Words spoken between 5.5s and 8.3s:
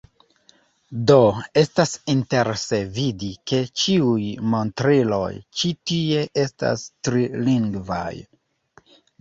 ĉi tie estas trilingvaj